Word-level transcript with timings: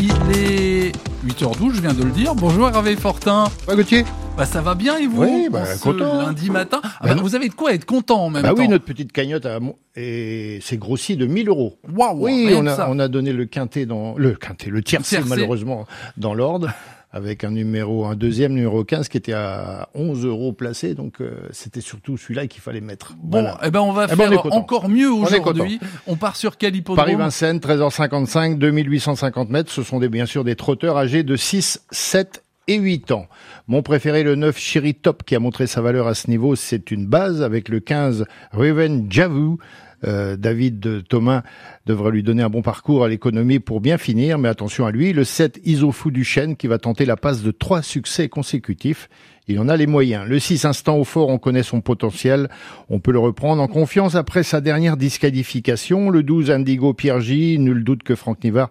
Il 0.00 0.10
est 0.34 0.92
8h12, 1.26 1.74
je 1.74 1.80
viens 1.82 1.92
de 1.92 2.02
le 2.02 2.10
dire. 2.10 2.34
Bonjour 2.34 2.68
Hervé 2.68 2.96
Fortin. 2.96 3.44
Pas 3.66 3.76
Gauthier 3.76 4.04
Bah 4.36 4.46
ça 4.46 4.60
va 4.62 4.74
bien 4.74 4.96
et 4.98 5.06
vous 5.06 5.22
Oui, 5.24 5.48
bah, 5.50 5.64
ce 5.66 5.82
content. 5.82 6.22
lundi 6.22 6.50
matin? 6.50 6.80
Ah 6.82 6.88
Bah 7.02 7.14
bah, 7.14 7.20
vous 7.22 7.34
avez 7.34 7.48
de 7.48 7.54
quoi 7.54 7.74
être 7.74 7.84
content 7.84 8.24
en 8.24 8.30
même 8.30 8.42
Bah 8.42 8.50
temps. 8.50 8.56
oui, 8.58 8.68
notre 8.68 8.84
petite 8.84 9.12
cagnotte 9.12 9.44
a, 9.46 9.58
et 9.96 10.58
c'est 10.62 10.78
grossi 10.78 11.16
de 11.16 11.26
1000 11.26 11.48
euros. 11.48 11.78
Waouh, 11.94 12.24
Oui, 12.24 12.52
on 12.56 12.66
a, 12.66 12.88
on 12.88 12.98
a 12.98 13.08
donné 13.08 13.32
le 13.32 13.44
quintet 13.44 13.84
dans 13.86 14.14
le 14.16 14.32
quintet, 14.34 14.70
le 14.70 14.82
tiercé, 14.82 15.16
Tiercé. 15.16 15.28
malheureusement 15.28 15.86
dans 16.16 16.32
l'ordre, 16.34 16.70
avec 17.12 17.42
un 17.42 17.50
numéro, 17.50 18.06
un 18.06 18.14
deuxième 18.14 18.52
numéro 18.52 18.84
15 18.84 19.08
qui 19.08 19.16
était 19.16 19.32
à 19.32 19.88
11 19.94 20.24
euros 20.24 20.52
placé, 20.52 20.94
donc 20.94 21.20
euh, 21.20 21.32
c'était 21.50 21.80
surtout 21.80 22.16
celui-là 22.16 22.46
qu'il 22.46 22.60
fallait 22.60 22.80
mettre. 22.80 23.14
Bon, 23.20 23.40
Voilà. 23.42 23.58
eh 23.64 23.70
ben 23.70 23.80
on 23.80 23.92
va 23.92 24.06
Eh 24.10 24.14
ben, 24.14 24.26
on 24.32 24.42
faire 24.42 24.52
encore 24.54 24.88
mieux 24.88 25.12
On 25.12 25.22
aujourd'hui. 25.24 25.80
On, 26.06 26.14
part 26.16 26.36
sur 26.36 26.56
quel 26.56 26.76
hippodrome? 26.76 27.04
Paris-Vincennes, 27.04 27.58
13h55, 27.58 28.58
2850 28.58 29.50
mètres. 29.50 29.72
Ce 29.72 29.82
sont 29.82 29.98
des, 29.98 30.08
bien 30.08 30.26
sûr 30.26 30.44
des 30.44 30.54
trotteurs 30.54 30.96
âgés 30.96 31.24
de 31.24 31.34
6, 31.34 31.82
7 31.90 32.44
et 32.70 32.76
8 32.76 33.10
ans. 33.10 33.26
Mon 33.66 33.82
préféré, 33.82 34.22
le 34.22 34.36
9 34.36 34.56
Chéri 34.56 34.94
Top, 34.94 35.24
qui 35.24 35.34
a 35.34 35.40
montré 35.40 35.66
sa 35.66 35.80
valeur 35.80 36.06
à 36.06 36.14
ce 36.14 36.30
niveau, 36.30 36.54
c'est 36.54 36.92
une 36.92 37.04
base 37.04 37.42
avec 37.42 37.68
le 37.68 37.80
15 37.80 38.26
Raven 38.52 39.10
Javu. 39.10 39.56
Euh, 40.06 40.36
David 40.36 41.06
Thomas 41.08 41.42
devrait 41.84 42.12
lui 42.12 42.22
donner 42.22 42.42
un 42.42 42.48
bon 42.48 42.62
parcours 42.62 43.04
à 43.04 43.08
l'économie 43.08 43.58
pour 43.58 43.80
bien 43.80 43.98
finir, 43.98 44.38
mais 44.38 44.48
attention 44.48 44.86
à 44.86 44.92
lui. 44.92 45.12
Le 45.12 45.24
7 45.24 45.60
Isofou 45.64 46.10
du 46.10 46.26
qui 46.56 46.66
va 46.68 46.78
tenter 46.78 47.04
la 47.04 47.16
passe 47.16 47.42
de 47.42 47.50
trois 47.50 47.82
succès 47.82 48.28
consécutifs. 48.28 49.08
Il 49.48 49.58
en 49.58 49.68
a 49.68 49.76
les 49.76 49.88
moyens. 49.88 50.26
Le 50.28 50.38
6 50.38 50.64
instant 50.64 50.96
au 50.96 51.04
fort, 51.04 51.28
on 51.28 51.38
connaît 51.38 51.64
son 51.64 51.80
potentiel. 51.80 52.48
On 52.88 53.00
peut 53.00 53.10
le 53.10 53.18
reprendre 53.18 53.60
en 53.60 53.66
confiance 53.66 54.14
après 54.14 54.44
sa 54.44 54.60
dernière 54.60 54.96
disqualification. 54.96 56.08
Le 56.08 56.22
12 56.22 56.52
Indigo 56.52 56.94
Pierre 56.94 57.20
J, 57.20 57.58
nul 57.58 57.82
doute 57.82 58.04
que 58.04 58.14
Franck 58.14 58.44
Nivard 58.44 58.70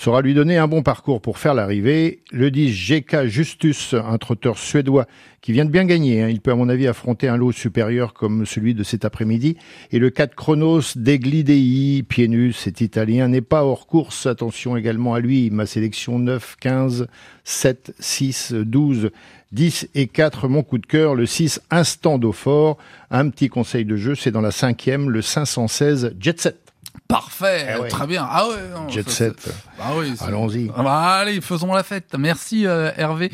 saura 0.00 0.22
lui 0.22 0.32
donner 0.32 0.56
un 0.56 0.66
bon 0.66 0.82
parcours 0.82 1.20
pour 1.20 1.36
faire 1.36 1.52
l'arrivée. 1.52 2.20
Le 2.32 2.50
10 2.50 2.70
GK 2.70 3.26
Justus, 3.26 3.92
un 3.92 4.16
trotteur 4.16 4.56
suédois 4.56 5.06
qui 5.42 5.52
vient 5.52 5.66
de 5.66 5.70
bien 5.70 5.84
gagner. 5.84 6.22
hein. 6.22 6.28
Il 6.30 6.40
peut 6.40 6.52
à 6.52 6.54
mon 6.54 6.70
avis 6.70 6.86
affronter 6.86 7.28
un 7.28 7.36
lot 7.36 7.52
supérieur 7.52 8.14
comme 8.14 8.46
celui 8.46 8.72
de 8.72 8.82
cet 8.82 9.04
après-midi. 9.04 9.58
Et 9.92 9.98
le 9.98 10.08
4 10.08 10.34
Chronos 10.34 10.96
Deglidei, 10.96 12.02
pieds 12.02 12.28
nus, 12.28 12.54
cet 12.54 12.80
italien 12.80 13.28
n'est 13.28 13.42
pas 13.42 13.62
hors 13.62 13.86
course. 13.86 14.24
Attention 14.24 14.74
également 14.74 15.12
à 15.12 15.20
lui. 15.20 15.50
Ma 15.50 15.66
sélection 15.66 16.18
9, 16.18 16.56
15, 16.58 17.06
7, 17.44 17.94
6, 17.98 18.54
12, 18.54 19.10
10 19.52 19.88
et 19.94 20.06
4. 20.06 20.48
Mon 20.48 20.62
coup 20.62 20.78
de 20.78 20.86
cœur, 20.86 21.14
le 21.14 21.26
6 21.26 21.60
Instant 21.70 22.16
d'eau 22.16 22.32
fort. 22.32 22.78
Un 23.10 23.28
petit 23.28 23.50
conseil 23.50 23.84
de 23.84 23.96
jeu, 23.96 24.14
c'est 24.14 24.30
dans 24.30 24.40
la 24.40 24.50
cinquième, 24.50 25.10
le 25.10 25.20
516 25.20 26.16
Jet 26.18 26.40
Set. 26.40 26.59
Parfait, 27.10 27.66
Eh 27.76 27.80
ouais. 27.80 27.88
très 27.88 28.06
bien. 28.06 28.26
Ah 28.30 28.46
ouais, 28.48 28.54
non, 28.74 28.88
Jet 28.88 29.08
ça, 29.08 29.14
set. 29.16 29.48
Bah 29.78 29.84
oui, 29.96 30.14
Allons-y. 30.20 30.70
Ah 30.76 30.82
bah, 30.82 31.00
allez, 31.14 31.40
faisons 31.40 31.72
la 31.74 31.82
fête. 31.82 32.14
Merci 32.18 32.66
euh, 32.66 32.90
Hervé. 32.96 33.30